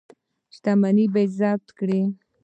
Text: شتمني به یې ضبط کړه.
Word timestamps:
شتمني 0.55 1.05
به 1.13 1.19
یې 1.23 1.31
ضبط 1.37 1.67
کړه. 1.77 2.01